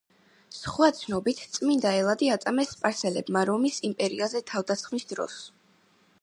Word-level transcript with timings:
სხვა 0.59 0.87
ცნობით, 0.99 1.41
წმინდა 1.57 1.91
ელადი 1.97 2.29
აწამეს 2.37 2.71
სპარსელებმა 2.77 3.45
რომის 3.51 3.79
იმპერიაზე 3.91 4.43
თავდასხმის 4.55 5.07
დროს. 5.15 5.39